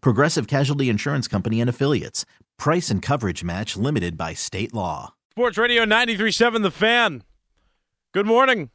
[0.00, 2.24] Progressive Casualty Insurance Company and Affiliates.
[2.58, 5.14] Price and coverage match limited by state law.
[5.30, 7.22] Sports Radio 93.7 The Fan.
[8.12, 8.70] Good morning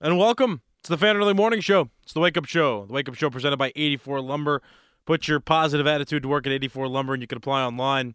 [0.00, 1.90] and welcome to the Fan Early Morning Show.
[2.02, 2.86] It's the Wake Up Show.
[2.86, 4.62] The Wake Up Show presented by 84 Lumber.
[5.04, 8.14] Put your positive attitude to work at 84 Lumber, and you can apply online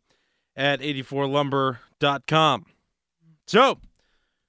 [0.56, 2.66] at 84lumber.com.
[3.48, 3.78] So,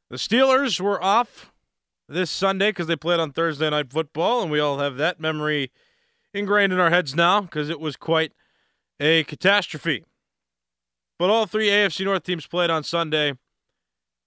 [0.08, 1.52] the Steelers were off
[2.08, 5.70] this Sunday because they played on Thursday Night Football, and we all have that memory
[6.36, 8.32] ingrained in our heads now because it was quite
[9.00, 10.04] a catastrophe.
[11.18, 13.34] But all three AFC North teams played on Sunday,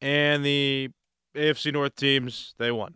[0.01, 0.89] and the
[1.35, 2.95] AFC North teams they won.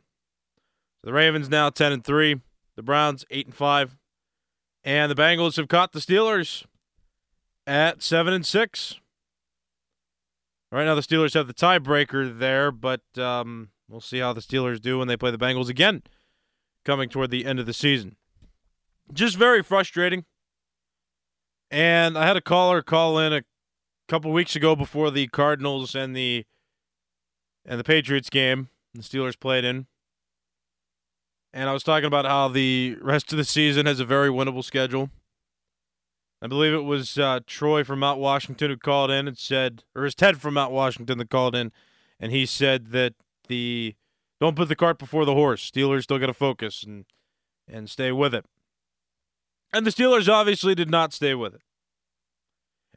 [1.00, 2.41] So the Ravens now ten and three,
[2.75, 3.95] the Browns eight and five,
[4.84, 6.66] and the Bengals have caught the Steelers
[7.67, 9.00] at seven and six.
[10.72, 14.81] Right now, the Steelers have the tiebreaker there, but um, we'll see how the Steelers
[14.81, 16.02] do when they play the Bengals again,
[16.84, 18.16] coming toward the end of the season.
[19.14, 20.25] Just very frustrating.
[21.69, 23.44] And I had a caller call in a
[24.08, 26.45] couple weeks ago before the Cardinals and the
[27.66, 29.88] and the Patriots game the Steelers played in.
[31.53, 34.63] And I was talking about how the rest of the season has a very winnable
[34.63, 35.09] schedule.
[36.41, 40.02] I believe it was uh, Troy from Mount Washington who called in and said, or
[40.02, 41.72] was Ted from Mount Washington that called in,
[42.19, 43.13] and he said that
[43.47, 43.96] the
[44.41, 45.69] don't put the cart before the horse.
[45.69, 47.06] Steelers still got to focus and
[47.68, 48.46] and stay with it.
[49.73, 51.61] And the Steelers obviously did not stay with it.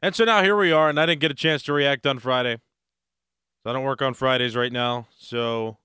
[0.01, 2.19] And so now here we are, and I didn't get a chance to react on
[2.19, 2.57] Friday.
[3.63, 5.07] So I don't work on Fridays right now.
[5.17, 5.77] So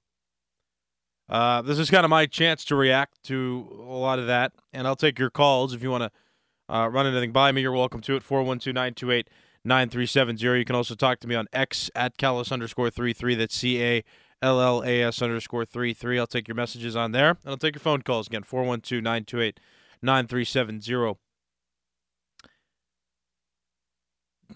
[1.31, 4.53] uh, this is kind of my chance to react to a lot of that.
[4.75, 7.63] And I'll take your calls if you want to uh, run anything by me.
[7.63, 8.23] You're welcome to it.
[8.23, 9.31] 412 928
[9.65, 10.59] 9370.
[10.59, 13.35] You can also talk to me on X at Callas underscore 33.
[13.35, 14.05] That's C A
[14.43, 16.19] L L A S underscore 33.
[16.19, 17.31] I'll take your messages on there.
[17.31, 18.43] And I'll take your phone calls again.
[18.43, 19.59] 412 928
[20.03, 21.19] 9370.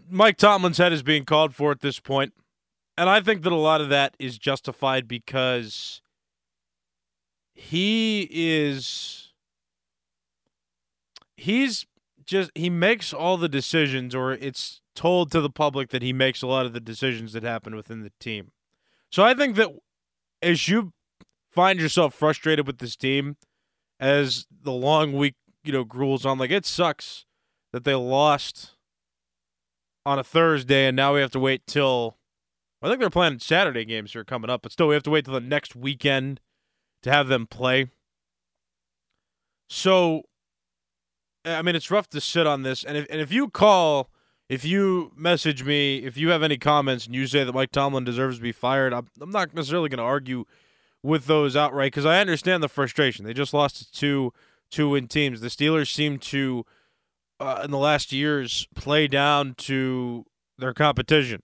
[0.09, 2.33] Mike Tomlin's head is being called for at this point,
[2.97, 6.01] and I think that a lot of that is justified because
[7.55, 9.33] he is
[11.37, 11.87] he's
[12.25, 16.43] just he makes all the decisions or it's told to the public that he makes
[16.43, 18.51] a lot of the decisions that happen within the team.
[19.11, 19.71] So I think that
[20.43, 20.93] as you
[21.51, 23.37] find yourself frustrated with this team
[23.99, 25.35] as the long week,
[25.65, 27.25] you know, gruels on like it sucks
[27.73, 28.73] that they lost
[30.05, 32.17] on a Thursday, and now we have to wait till.
[32.83, 35.25] I think they're playing Saturday games here coming up, but still, we have to wait
[35.25, 36.41] till the next weekend
[37.03, 37.91] to have them play.
[39.69, 40.23] So,
[41.45, 44.11] I mean, it's rough to sit on this, and if and if you call,
[44.49, 48.05] if you message me, if you have any comments, and you say that Mike Tomlin
[48.05, 50.45] deserves to be fired, I'm, I'm not necessarily going to argue
[51.07, 53.25] with those outright because I understand the frustration.
[53.25, 54.33] They just lost to two
[54.71, 55.41] two win teams.
[55.41, 56.67] The Steelers seem to
[57.39, 60.25] uh, in the last years play down to
[60.59, 61.43] their competition.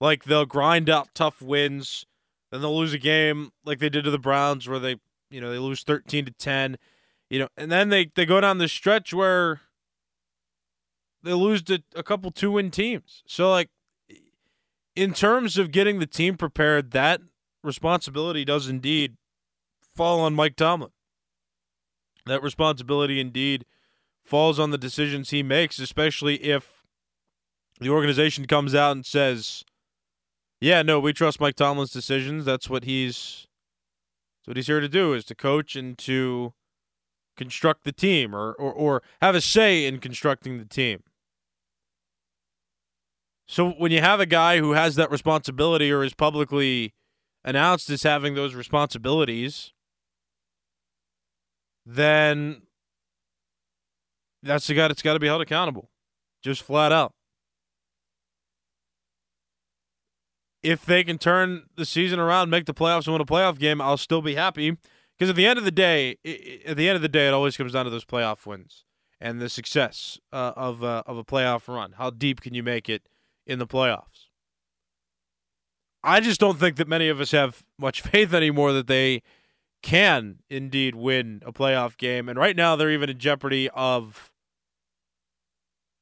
[0.00, 2.06] Like they'll grind out tough wins,
[2.50, 4.96] then they'll lose a game like they did to the Browns where they,
[5.30, 6.78] you know, they lose 13 to 10,
[7.28, 9.60] you know, and then they they go down the stretch where
[11.22, 13.22] they lose to a couple two win teams.
[13.26, 13.68] So like
[14.94, 17.20] in terms of getting the team prepared, that
[17.62, 19.16] responsibility does indeed
[19.94, 20.90] fall on Mike Tomlin.
[22.26, 23.64] That responsibility indeed
[24.24, 26.84] falls on the decisions he makes, especially if
[27.80, 29.64] the organization comes out and says,
[30.60, 32.44] "Yeah, no, we trust Mike Tomlin's decisions.
[32.44, 33.46] That's what he's
[34.38, 36.54] that's what he's here to do is to coach and to
[37.36, 41.02] construct the team or or, or have a say in constructing the team."
[43.48, 46.94] So when you have a guy who has that responsibility or is publicly
[47.44, 49.72] announced as having those responsibilities,
[51.86, 52.62] then
[54.42, 55.90] that's the guy that's got to be held accountable,
[56.42, 57.12] just flat out.
[60.62, 63.80] If they can turn the season around, make the playoffs, and win a playoff game,
[63.80, 64.76] I'll still be happy.
[65.18, 66.16] Because at the end of the day,
[66.66, 68.84] at the end of the day, it always comes down to those playoff wins
[69.20, 71.92] and the success uh, of uh, of a playoff run.
[71.98, 73.06] How deep can you make it
[73.46, 74.29] in the playoffs?
[76.02, 79.22] I just don't think that many of us have much faith anymore that they
[79.82, 82.28] can indeed win a playoff game.
[82.28, 84.30] And right now, they're even in jeopardy of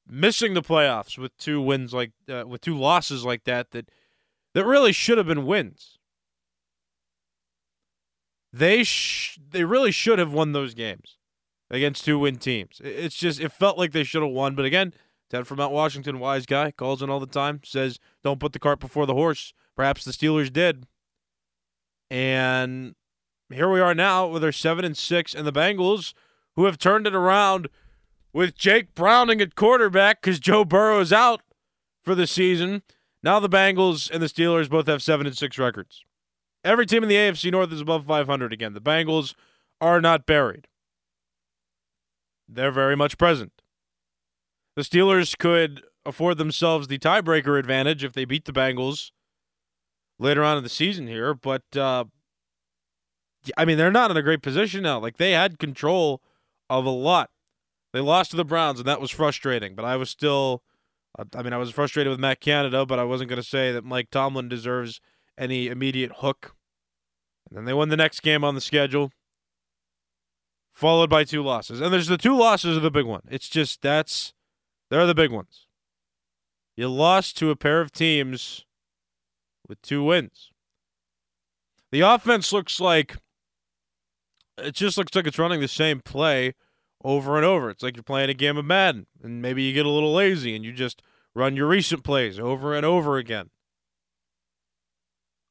[0.09, 3.91] missing the playoffs with two wins like uh, with two losses like that that
[4.55, 5.99] that really should have been wins.
[8.53, 11.19] They sh- they really should have won those games
[11.71, 12.81] against two win teams.
[12.83, 14.95] It's just it felt like they should have won, but again,
[15.31, 18.59] Ted from Mount Washington, wise guy, calls in all the time, says don't put the
[18.59, 19.53] cart before the horse.
[19.79, 20.89] Perhaps the Steelers did,
[22.11, 22.97] and
[23.49, 26.15] here we are now with our seven and six, and the Bengals,
[26.57, 27.69] who have turned it around
[28.33, 31.43] with Jake Browning at quarterback because Joe Burrow is out
[32.03, 32.83] for the season.
[33.23, 36.03] Now the Bengals and the Steelers both have seven and six records.
[36.65, 38.75] Every team in the AFC North is above 500 again.
[38.75, 39.37] The Bengals
[39.81, 40.67] are not buried.
[42.49, 43.53] They're very much present.
[44.75, 49.13] The Steelers could afford themselves the tiebreaker advantage if they beat the Bengals
[50.19, 52.05] later on in the season here, but uh,
[53.57, 54.99] I mean they're not in a great position now.
[54.99, 56.23] Like they had control
[56.69, 57.31] of a lot.
[57.93, 59.75] They lost to the Browns, and that was frustrating.
[59.75, 60.63] But I was still,
[61.35, 63.85] I mean, I was frustrated with Matt Canada, but I wasn't going to say that
[63.85, 65.01] Mike Tomlin deserves
[65.39, 66.55] any immediate hook.
[67.49, 69.11] And then they won the next game on the schedule
[70.79, 71.81] followed by two losses.
[71.81, 73.23] And there's the two losses are the big one.
[73.29, 74.33] It's just that's
[74.91, 75.67] they're the big ones.
[76.77, 78.65] You lost to a pair of teams
[79.69, 80.51] with two wins.
[81.91, 83.17] The offense looks like
[84.59, 86.55] it just looks like it's running the same play
[87.05, 87.71] over and over.
[87.71, 90.55] It's like you're playing a game of Madden and maybe you get a little lazy
[90.55, 91.03] and you just
[91.35, 93.51] run your recent plays over and over again.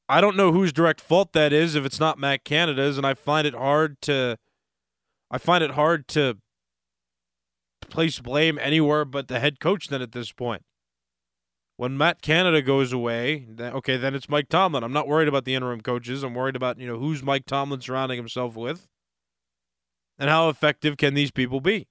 [0.09, 3.13] I don't know whose direct fault that is if it's not Matt Canada's, and I
[3.13, 4.37] find it hard to
[5.29, 6.37] I find it hard to
[7.89, 10.63] place blame anywhere but the head coach then at this point.
[11.77, 14.83] When Matt Canada goes away, then, okay, then it's Mike Tomlin.
[14.83, 16.23] I'm not worried about the interim coaches.
[16.23, 18.89] I'm worried about, you know, who's Mike Tomlin surrounding himself with
[20.17, 21.87] and how effective can these people be.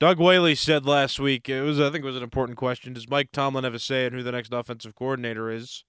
[0.00, 2.94] Doug Whaley said last week, it was I think it was an important question.
[2.94, 5.84] Does Mike Tomlin have a say in who the next offensive coordinator is?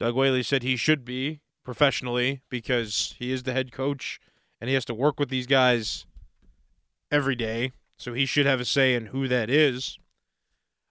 [0.00, 4.20] Doug Whaley said he should be professionally because he is the head coach
[4.60, 6.06] and he has to work with these guys
[7.10, 7.72] every day.
[7.96, 9.98] So he should have a say in who that is.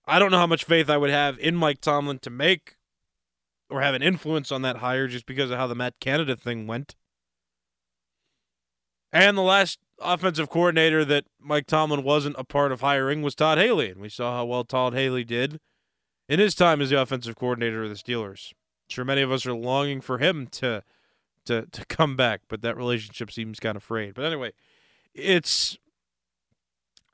[0.05, 2.75] I don't know how much faith I would have in Mike Tomlin to make
[3.69, 6.67] or have an influence on that hire just because of how the Matt Canada thing
[6.67, 6.95] went.
[9.11, 13.57] And the last offensive coordinator that Mike Tomlin wasn't a part of hiring was Todd
[13.57, 13.89] Haley.
[13.91, 15.59] And we saw how well Todd Haley did
[16.27, 18.53] in his time as the offensive coordinator of the Steelers
[18.87, 20.83] sure many of us are longing for him to
[21.45, 24.15] to to come back, but that relationship seems kind of frayed.
[24.15, 24.51] But anyway,
[25.13, 25.77] it's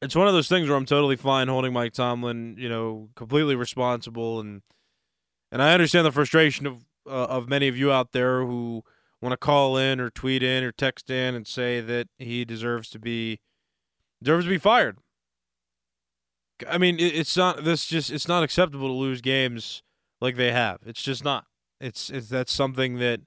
[0.01, 3.55] it's one of those things where I'm totally fine holding Mike Tomlin, you know, completely
[3.55, 4.61] responsible and
[5.51, 8.83] and I understand the frustration of uh, of many of you out there who
[9.21, 12.89] want to call in or tweet in or text in and say that he deserves
[12.89, 13.39] to be
[14.21, 14.97] deserves to be fired.
[16.67, 19.83] I mean, it's not this just it's not acceptable to lose games
[20.19, 20.79] like they have.
[20.85, 21.45] It's just not.
[21.79, 23.21] It's it's that's something that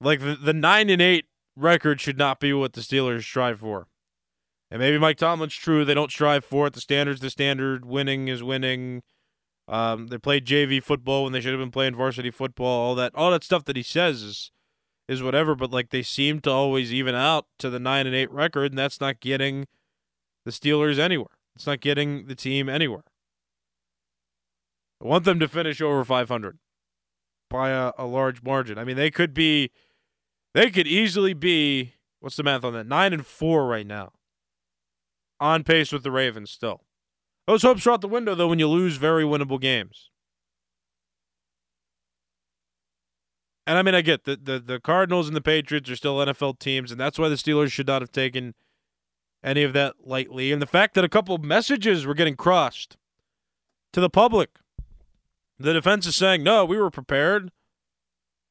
[0.00, 3.86] like the, the nine and eight record should not be what the Steelers strive for.
[4.76, 6.74] And maybe Mike Tomlin's true; they don't strive for it.
[6.74, 7.86] The standard's the standard.
[7.86, 9.02] Winning is winning.
[9.66, 12.88] Um, they played JV football when they should have been playing varsity football.
[12.88, 14.50] All that, all that stuff that he says is
[15.08, 15.54] is whatever.
[15.54, 18.78] But like they seem to always even out to the nine and eight record, and
[18.78, 19.66] that's not getting
[20.44, 21.38] the Steelers anywhere.
[21.54, 23.04] It's not getting the team anywhere.
[25.02, 26.58] I want them to finish over 500
[27.48, 28.76] by a, a large margin.
[28.76, 29.70] I mean, they could be,
[30.52, 31.94] they could easily be.
[32.20, 32.86] What's the math on that?
[32.86, 34.12] Nine and four right now.
[35.38, 36.82] On pace with the Ravens still.
[37.46, 40.10] Those hopes are out the window though when you lose very winnable games.
[43.66, 46.58] And I mean, I get the, the the Cardinals and the Patriots are still NFL
[46.58, 48.54] teams, and that's why the Steelers should not have taken
[49.42, 50.52] any of that lightly.
[50.52, 52.96] And the fact that a couple messages were getting crossed
[53.92, 54.50] to the public
[55.58, 57.50] the defense is saying, no, we were prepared.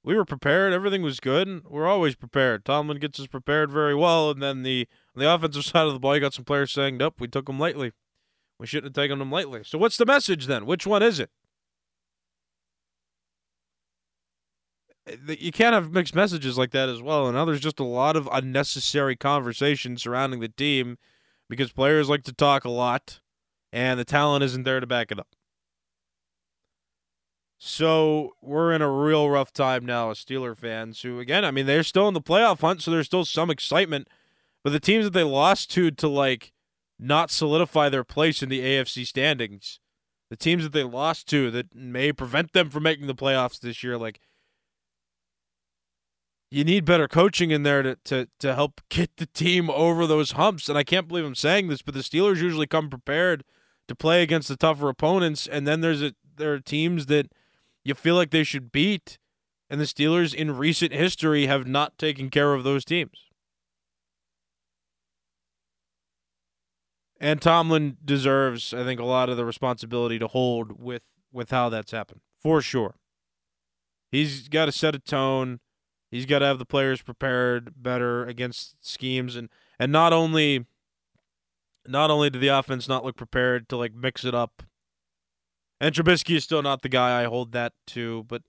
[0.03, 0.73] We were prepared.
[0.73, 1.63] Everything was good.
[1.67, 2.65] We're always prepared.
[2.65, 4.31] Tomlin gets us prepared very well.
[4.31, 6.97] And then the on the offensive side of the ball, you got some players saying,
[6.97, 7.91] nope, we took them lightly.
[8.59, 9.61] We shouldn't have taken them lightly.
[9.63, 10.65] So what's the message then?
[10.65, 11.29] Which one is it?
[15.27, 17.27] You can't have mixed messages like that as well.
[17.27, 20.97] And now there's just a lot of unnecessary conversation surrounding the team
[21.47, 23.19] because players like to talk a lot
[23.71, 25.27] and the talent isn't there to back it up.
[27.57, 31.65] So we're in a real rough time now as Steeler fans who again, I mean,
[31.65, 34.07] they're still in the playoff hunt, so there's still some excitement.
[34.65, 36.51] But the teams that they lost to to like
[36.97, 39.79] not solidify their place in the AFC standings,
[40.31, 43.83] the teams that they lost to that may prevent them from making the playoffs this
[43.83, 44.19] year, like
[46.49, 50.31] you need better coaching in there to, to to help get the team over those
[50.31, 50.67] humps.
[50.67, 53.43] And I can't believe I'm saying this, but the Steelers usually come prepared
[53.87, 57.31] to play against the tougher opponents, and then there's a there are teams that
[57.83, 59.19] you feel like they should beat,
[59.69, 63.24] and the Steelers in recent history have not taken care of those teams.
[67.19, 71.69] And Tomlin deserves, I think, a lot of the responsibility to hold with with how
[71.69, 72.95] that's happened for sure.
[74.11, 75.59] He's got to set a tone.
[76.11, 80.65] He's got to have the players prepared better against schemes, and and not only
[81.87, 84.63] not only did the offense not look prepared to like mix it up
[85.79, 88.43] and Trubisky is still not the guy I hold that to, but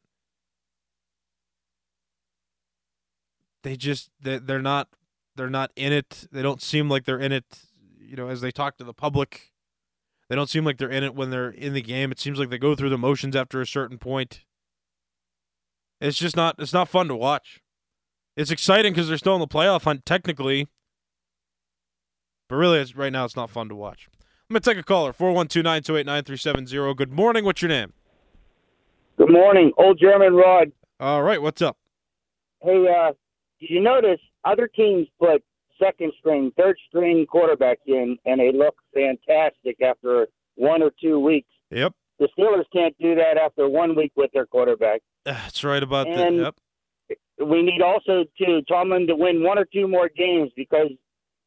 [3.63, 4.89] they just they they're not
[5.35, 6.29] they're not in it.
[6.31, 7.45] They don't seem like they're in it,
[8.07, 9.53] you know, as they talk to the public.
[10.29, 12.11] They don't seem like they're in it when they're in the game.
[12.11, 14.45] It seems like they go through the motions after a certain point.
[16.01, 17.61] It's just not it's not fun to watch.
[18.37, 20.69] It's exciting because they're still in the playoff hunt technically,
[22.49, 24.09] but really, it's, right now it's not fun to watch.
[24.49, 26.97] I'm to take a caller, 412-928-9370.
[26.97, 27.45] Good morning.
[27.45, 27.93] What's your name?
[29.17, 29.73] Good morning.
[29.77, 30.71] Old German Rod.
[31.01, 31.43] All right.
[31.43, 31.77] What's up?
[32.63, 33.13] Hey, uh,
[33.59, 35.43] did you notice other teams put
[35.83, 41.49] second string, third string quarterbacks in, and they look fantastic after one or two weeks?
[41.71, 41.93] Yep.
[42.19, 45.03] The Steelers can't do that after one week with their quarterback.
[45.25, 46.33] That's right about that.
[46.33, 46.55] Yep.
[47.47, 50.91] We need also to Tomlin to win one or two more games because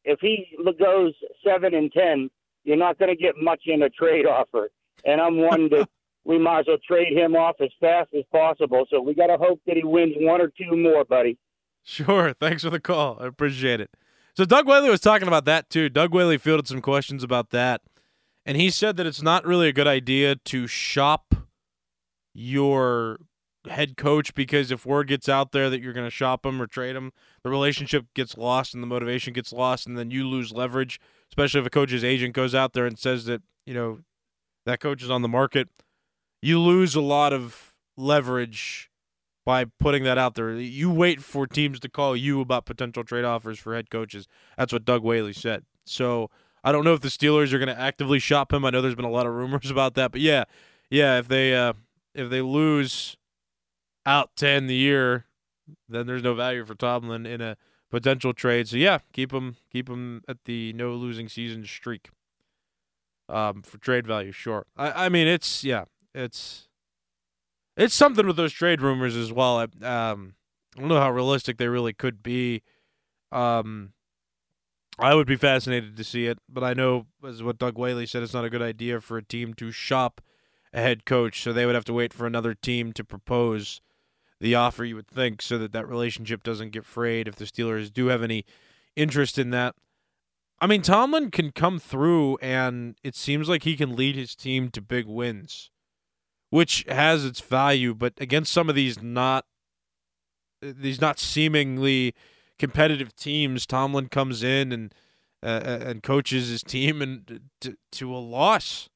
[0.04, 0.46] if he
[0.78, 2.30] goes seven and ten,
[2.64, 4.70] you're not going to get much in a trade offer.
[5.04, 5.88] And I'm one that
[6.24, 8.86] we might as well trade him off as fast as possible.
[8.90, 11.38] So we got to hope that he wins one or two more, buddy.
[11.82, 12.32] Sure.
[12.32, 13.18] Thanks for the call.
[13.20, 13.90] I appreciate it.
[14.36, 15.88] So Doug Whaley was talking about that too.
[15.88, 17.82] Doug Whaley fielded some questions about that.
[18.46, 21.34] And he said that it's not really a good idea to shop
[22.32, 23.18] your
[23.68, 26.66] head coach because if word gets out there that you're going to shop him or
[26.66, 30.52] trade him, the relationship gets lost and the motivation gets lost, and then you lose
[30.52, 31.00] leverage.
[31.30, 34.00] Especially if a coach's agent goes out there and says that you know
[34.66, 35.68] that coach is on the market,
[36.42, 38.89] you lose a lot of leverage
[39.44, 40.52] by putting that out there.
[40.52, 44.26] You wait for teams to call you about potential trade offers for head coaches.
[44.56, 45.64] That's what Doug Whaley said.
[45.84, 46.30] So
[46.62, 48.64] I don't know if the Steelers are going to actively shop him.
[48.64, 50.44] I know there's been a lot of rumors about that, but yeah,
[50.90, 51.72] yeah, if they uh,
[52.14, 53.16] if they lose
[54.04, 55.26] out to end the year,
[55.88, 57.56] then there's no value for Tomlin in a
[57.90, 58.68] potential trade.
[58.68, 62.10] So yeah, keep him keep him at the no losing season streak.
[63.28, 64.66] Um, for trade value, sure.
[64.76, 66.68] I I mean it's yeah, it's
[67.80, 69.58] it's something with those trade rumors as well.
[69.58, 70.34] I um
[70.76, 72.62] I don't know how realistic they really could be.
[73.32, 73.92] Um,
[74.98, 78.22] I would be fascinated to see it, but I know as what Doug Whaley said,
[78.22, 80.20] it's not a good idea for a team to shop
[80.72, 83.80] a head coach, so they would have to wait for another team to propose
[84.40, 87.92] the offer, you would think, so that that relationship doesn't get frayed if the Steelers
[87.92, 88.44] do have any
[88.94, 89.74] interest in that.
[90.60, 94.70] I mean, Tomlin can come through, and it seems like he can lead his team
[94.70, 95.70] to big wins,
[96.50, 97.94] which has its value.
[97.94, 99.46] But against some of these not
[100.60, 102.14] these not seemingly
[102.58, 104.94] competitive teams, Tomlin comes in and
[105.42, 108.90] uh, and coaches his team and to, to a loss.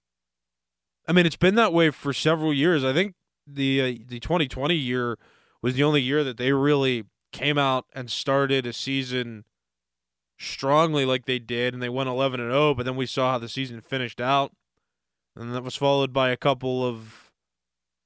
[1.08, 2.84] I mean, it's been that way for several years.
[2.84, 3.14] I think
[3.46, 5.18] the uh, the 2020 year
[5.62, 9.44] was the only year that they really came out and started a season
[10.38, 13.38] strongly like they did and they went 11 and 0 but then we saw how
[13.38, 14.52] the season finished out
[15.37, 17.24] and that was followed by a couple of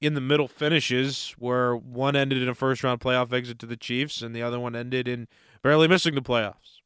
[0.01, 3.77] in the middle finishes where one ended in a first round playoff exit to the
[3.77, 5.27] Chiefs and the other one ended in
[5.61, 6.79] barely missing the playoffs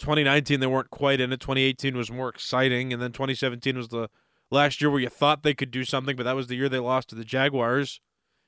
[0.00, 4.08] 2019 they weren't quite in it 2018 was more exciting and then 2017 was the
[4.50, 6.78] last year where you thought they could do something, but that was the year they
[6.78, 8.00] lost to the Jaguars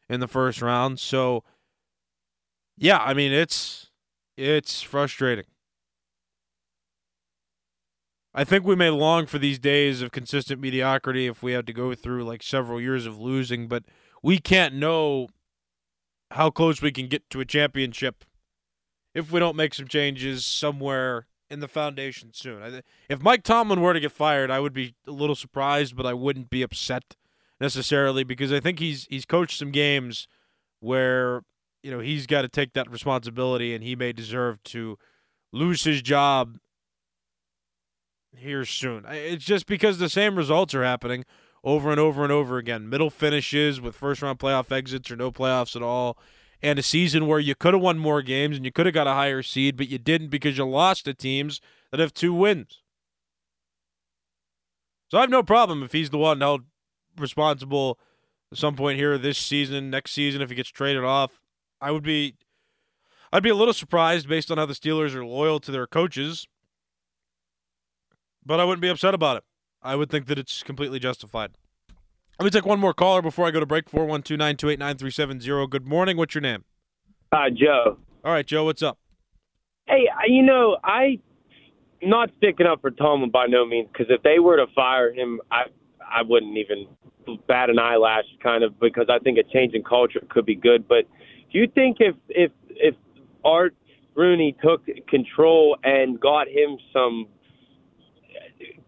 [0.08, 0.98] in the first round.
[0.98, 1.44] So
[2.78, 3.90] yeah, I mean it's
[4.36, 5.44] it's frustrating.
[8.38, 11.72] I think we may long for these days of consistent mediocrity if we had to
[11.72, 13.84] go through like several years of losing, but
[14.22, 15.28] we can't know
[16.32, 18.26] how close we can get to a championship
[19.14, 22.82] if we don't make some changes somewhere in the foundation soon.
[23.08, 26.12] If Mike Tomlin were to get fired, I would be a little surprised, but I
[26.12, 27.16] wouldn't be upset
[27.58, 30.28] necessarily because I think he's he's coached some games
[30.80, 31.40] where
[31.82, 34.98] you know he's got to take that responsibility and he may deserve to
[35.54, 36.58] lose his job
[38.36, 39.04] here soon.
[39.08, 41.24] It's just because the same results are happening
[41.64, 42.88] over and over and over again.
[42.88, 46.18] Middle finishes with first round playoff exits or no playoffs at all.
[46.62, 49.06] And a season where you could have won more games and you could have got
[49.06, 52.80] a higher seed, but you didn't because you lost to teams that have two wins.
[55.08, 56.62] So I have no problem if he's the one held
[57.18, 57.98] responsible
[58.50, 61.42] at some point here this season, next season, if he gets traded off.
[61.80, 62.36] I would be
[63.32, 66.46] I'd be a little surprised based on how the Steelers are loyal to their coaches.
[68.46, 69.44] But I wouldn't be upset about it.
[69.82, 71.58] I would think that it's completely justified.
[72.38, 73.90] Let me take one more caller before I go to break.
[73.90, 75.66] 412 928 9370.
[75.68, 76.16] Good morning.
[76.16, 76.64] What's your name?
[77.32, 77.98] Uh, Joe.
[78.24, 78.98] All right, Joe, what's up?
[79.88, 81.18] Hey, you know, I
[82.02, 85.40] not sticking up for Tomlin by no means because if they were to fire him,
[85.50, 85.64] I
[86.00, 86.86] I wouldn't even
[87.48, 90.86] bat an eyelash, kind of, because I think a change in culture could be good.
[90.86, 91.06] But
[91.52, 92.94] do you think if if if
[93.44, 93.74] Art
[94.14, 97.26] Rooney took control and got him some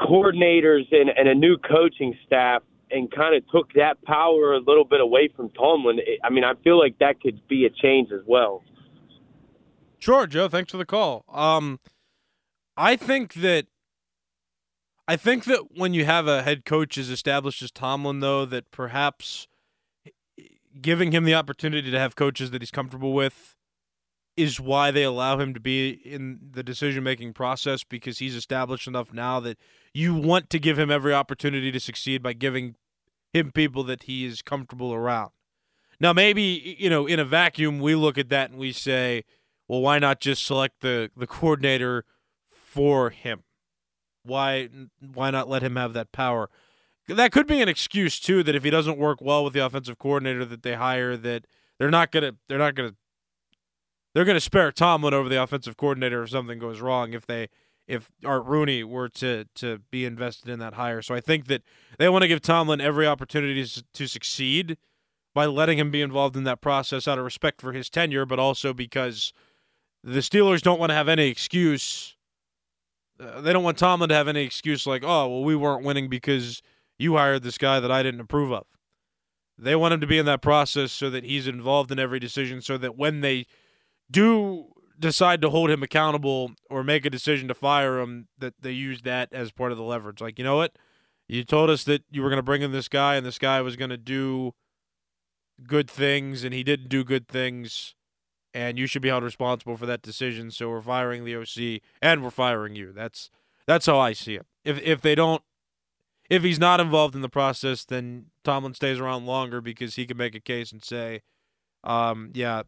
[0.00, 4.84] coordinators and, and a new coaching staff and kind of took that power a little
[4.84, 8.22] bit away from Tomlin, I mean, I feel like that could be a change as
[8.26, 8.62] well.
[9.98, 10.48] Sure, Joe.
[10.48, 11.24] Thanks for the call.
[11.32, 11.80] Um,
[12.76, 13.66] I think that
[15.06, 18.70] I think that when you have a head coach as established as Tomlin, though, that
[18.70, 19.48] perhaps
[20.80, 23.56] giving him the opportunity to have coaches that he's comfortable with
[24.38, 28.86] is why they allow him to be in the decision making process because he's established
[28.86, 29.58] enough now that
[29.92, 32.76] you want to give him every opportunity to succeed by giving
[33.32, 35.30] him people that he is comfortable around.
[36.00, 39.24] Now, maybe, you know, in a vacuum, we look at that and we say,
[39.66, 42.04] well, why not just select the, the coordinator
[42.48, 43.42] for him?
[44.22, 44.68] Why
[45.00, 46.50] why not let him have that power?
[47.08, 49.98] That could be an excuse too that if he doesn't work well with the offensive
[49.98, 51.46] coordinator that they hire that
[51.78, 52.94] they're not gonna they're not gonna
[54.14, 57.48] they're gonna spare Tomlin over the offensive coordinator if something goes wrong if they
[57.88, 61.02] if Art Rooney were to to be invested in that hire.
[61.02, 61.62] So I think that
[61.98, 64.76] they want to give Tomlin every opportunity to, to succeed
[65.34, 68.38] by letting him be involved in that process out of respect for his tenure, but
[68.38, 69.32] also because
[70.04, 72.16] the Steelers don't want to have any excuse.
[73.18, 76.08] Uh, they don't want Tomlin to have any excuse like, "Oh, well, we weren't winning
[76.08, 76.62] because
[76.98, 78.66] you hired this guy that I didn't approve of."
[79.56, 82.60] They want him to be in that process so that he's involved in every decision,
[82.60, 83.46] so that when they
[84.10, 84.66] do
[84.98, 89.02] decide to hold him accountable or make a decision to fire him, that they use
[89.02, 90.20] that as part of the leverage.
[90.20, 90.76] Like, you know what?
[91.28, 93.60] You told us that you were going to bring in this guy, and this guy
[93.60, 94.54] was going to do
[95.66, 97.94] good things, and he didn't do good things,
[98.54, 100.50] and you should be held responsible for that decision.
[100.50, 102.92] So we're firing the OC, and we're firing you.
[102.92, 103.30] That's
[103.66, 104.46] that's how I see it.
[104.64, 105.42] If if they don't,
[106.30, 110.16] if he's not involved in the process, then Tomlin stays around longer because he can
[110.16, 111.20] make a case and say,
[111.84, 112.62] um, yeah,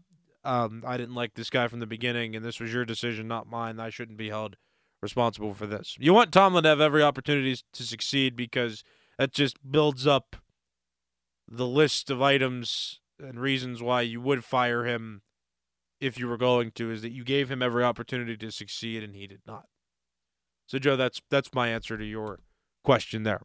[0.44, 3.48] um, I didn't like this guy from the beginning, and this was your decision, not
[3.48, 3.78] mine.
[3.78, 4.56] I shouldn't be held
[5.02, 5.96] responsible for this.
[5.98, 8.84] You want Tomlin to have every opportunity to succeed because
[9.18, 10.36] that just builds up
[11.48, 15.22] the list of items and reasons why you would fire him
[16.00, 19.14] if you were going to is that you gave him every opportunity to succeed and
[19.14, 19.64] he did not.
[20.66, 22.40] So Joe, that's that's my answer to your
[22.84, 23.42] question there.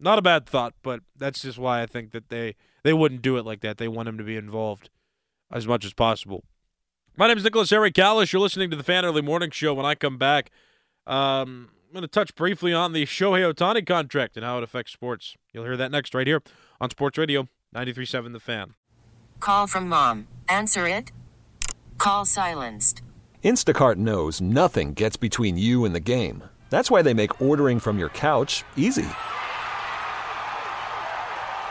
[0.00, 3.36] Not a bad thought, but that's just why I think that they they wouldn't do
[3.36, 3.78] it like that.
[3.78, 4.90] They want him to be involved
[5.52, 6.44] as much as possible.
[7.16, 8.32] My name is Nicholas Harry Callas.
[8.32, 9.72] You're listening to the Fan Early Morning Show.
[9.74, 10.50] When I come back,
[11.06, 14.92] um, I'm going to touch briefly on the Shohei Ohtani contract and how it affects
[14.92, 15.36] sports.
[15.52, 16.42] You'll hear that next right here
[16.80, 18.74] on Sports Radio 93.7 The Fan.
[19.38, 20.26] Call from mom.
[20.48, 21.12] Answer it.
[21.98, 23.02] Call silenced.
[23.44, 26.42] Instacart knows nothing gets between you and the game.
[26.70, 29.06] That's why they make ordering from your couch easy.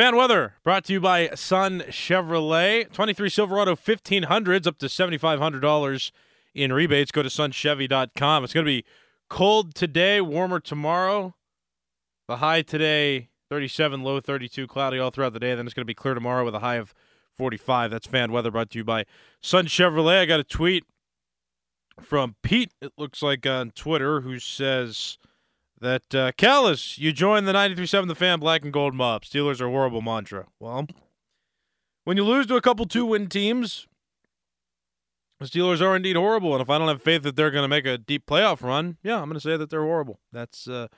[0.00, 2.90] Fan weather brought to you by Sun Chevrolet.
[2.90, 6.10] 23 Silverado 1500s up to $7,500
[6.54, 7.12] in rebates.
[7.12, 8.44] Go to sunchevy.com.
[8.44, 8.86] It's going to be
[9.28, 11.34] cold today, warmer tomorrow.
[12.28, 15.54] The high today, 37, low 32, cloudy all throughout the day.
[15.54, 16.94] Then it's going to be clear tomorrow with a high of
[17.36, 17.90] 45.
[17.90, 19.04] That's fan weather brought to you by
[19.42, 20.20] Sun Chevrolet.
[20.20, 20.84] I got a tweet
[22.00, 25.18] from Pete, it looks like on Twitter, who says
[25.80, 26.32] that uh,
[26.96, 29.24] you joined the 93.7 The Fan Black and Gold Mob.
[29.24, 30.46] Steelers are horrible mantra.
[30.58, 30.86] Well,
[32.04, 33.86] when you lose to a couple two-win teams,
[35.38, 36.52] the Steelers are indeed horrible.
[36.52, 38.98] And if I don't have faith that they're going to make a deep playoff run,
[39.02, 40.20] yeah, I'm going to say that they're horrible.
[40.32, 40.88] That's uh,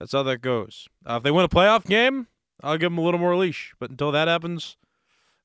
[0.00, 0.88] that's how that goes.
[1.08, 2.26] Uh, if they win a playoff game,
[2.60, 3.74] I'll give them a little more leash.
[3.78, 4.76] But until that happens,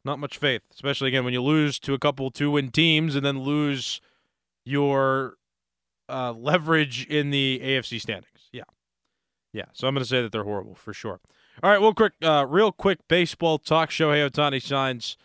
[0.04, 0.63] not much faith.
[0.73, 4.02] Especially again when you lose to a couple two-win teams and then lose
[4.65, 5.36] your
[6.08, 8.38] uh, leverage in the AFC standings.
[9.54, 9.66] Yeah.
[9.74, 11.20] So I'm going to say that they're horrible for sure.
[11.62, 13.92] All right, well, quick, uh, real quick baseball talk.
[13.92, 14.10] Show.
[14.10, 15.18] Shohei Ohtani signs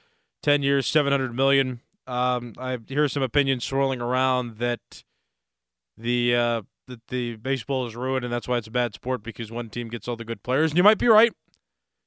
[0.43, 1.81] 10 years, 700 million.
[2.07, 5.05] Um, I hear some opinions swirling around that
[5.97, 9.51] the uh, that the baseball is ruined and that's why it's a bad sport because
[9.51, 10.71] one team gets all the good players.
[10.71, 11.33] And you might be right.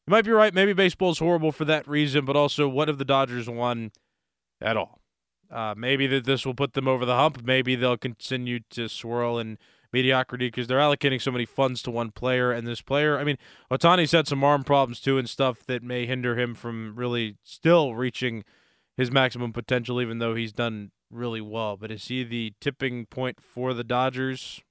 [0.07, 0.53] You might be right.
[0.53, 3.91] Maybe baseball is horrible for that reason, but also, what if the Dodgers won
[4.61, 5.01] at all?
[5.51, 7.43] Uh, maybe that this will put them over the hump.
[7.43, 9.57] Maybe they'll continue to swirl in
[9.91, 12.51] mediocrity because they're allocating so many funds to one player.
[12.51, 13.37] And this player, I mean,
[13.71, 17.95] Ohtani's had some arm problems too and stuff that may hinder him from really still
[17.95, 18.43] reaching
[18.95, 21.77] his maximum potential, even though he's done really well.
[21.77, 24.61] But is he the tipping point for the Dodgers?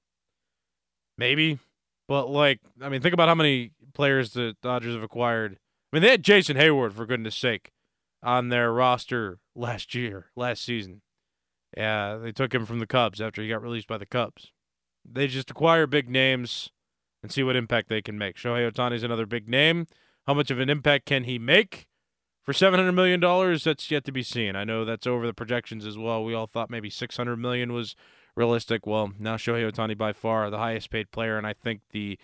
[1.17, 1.59] Maybe.
[2.07, 5.57] But, like, I mean, think about how many players the Dodgers have acquired.
[5.91, 7.71] I mean, they had Jason Heyward, for goodness sake,
[8.23, 11.01] on their roster last year, last season.
[11.75, 14.51] Yeah, they took him from the Cubs after he got released by the Cubs.
[15.09, 16.69] They just acquire big names
[17.23, 18.35] and see what impact they can make.
[18.35, 19.87] Shohei Ohtani's another big name.
[20.25, 21.87] How much of an impact can he make?
[22.43, 23.19] For $700 million,
[23.63, 24.55] that's yet to be seen.
[24.55, 26.23] I know that's over the projections as well.
[26.23, 27.95] We all thought maybe 600 million was
[28.35, 28.87] realistic.
[28.87, 32.17] Well, now Shohei Ohtani by far the highest paid player, and I think the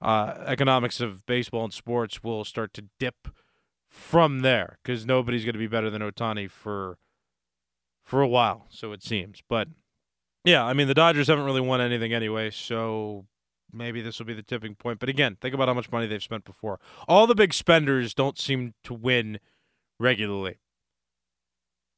[0.00, 3.28] uh, economics of baseball and sports will start to dip
[3.88, 6.98] from there because nobody's going to be better than Ohtani for
[8.04, 9.42] for a while, so it seems.
[9.48, 9.68] But
[10.44, 13.26] yeah, I mean the Dodgers haven't really won anything anyway, so
[13.72, 14.98] maybe this will be the tipping point.
[15.00, 16.78] But again, think about how much money they've spent before.
[17.08, 19.40] All the big spenders don't seem to win
[19.98, 20.58] regularly.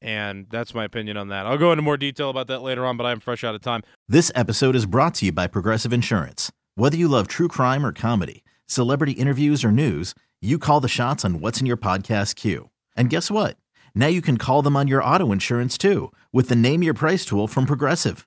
[0.02, 1.46] And that's my opinion on that.
[1.46, 3.82] I'll go into more detail about that later on, but I'm fresh out of time.
[4.08, 6.52] This episode is brought to you by Progressive Insurance.
[6.74, 11.24] Whether you love true crime or comedy, celebrity interviews or news, you call the shots
[11.24, 12.70] on what's in your podcast queue.
[12.94, 13.56] And guess what?
[13.94, 17.24] Now you can call them on your auto insurance too with the Name Your Price
[17.24, 18.26] tool from Progressive.